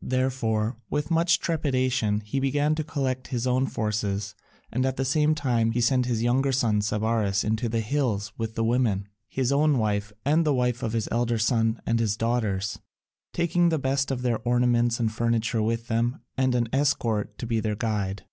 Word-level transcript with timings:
Therefore, 0.00 0.78
with 0.88 1.10
much 1.10 1.40
trepidation, 1.40 2.20
he 2.20 2.40
began 2.40 2.74
to 2.74 2.82
collect 2.82 3.26
his 3.26 3.46
own 3.46 3.66
forces, 3.66 4.34
and 4.72 4.86
at 4.86 4.96
the 4.96 5.04
same 5.04 5.34
time 5.34 5.72
he 5.72 5.82
sent 5.82 6.06
his 6.06 6.22
younger 6.22 6.52
son 6.52 6.80
Sabaris 6.80 7.44
into 7.44 7.68
the 7.68 7.82
hills 7.82 8.32
with 8.38 8.54
the 8.54 8.64
women, 8.64 9.10
his 9.28 9.52
own 9.52 9.76
wife, 9.76 10.10
and 10.24 10.46
the 10.46 10.54
wife 10.54 10.82
of 10.82 10.94
his 10.94 11.06
elder 11.12 11.36
son 11.38 11.82
and 11.84 12.00
his 12.00 12.16
daughters, 12.16 12.78
taking 13.34 13.68
the 13.68 13.78
best 13.78 14.10
of 14.10 14.22
their 14.22 14.38
ornaments 14.38 14.98
and 14.98 15.12
furniture 15.12 15.60
with 15.62 15.88
them 15.88 16.22
and 16.34 16.54
an 16.54 16.66
escort 16.72 17.36
to 17.36 17.44
be 17.46 17.60
their 17.60 17.76
guide. 17.76 18.24